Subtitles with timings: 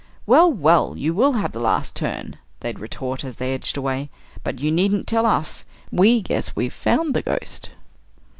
[0.25, 0.51] "Well!
[0.51, 0.97] well!
[0.97, 4.09] you will have the last turn," they'd retort, as they edged away;
[4.43, 5.63] "but you needn't tell us.
[5.91, 7.69] We guess we've found the ghost."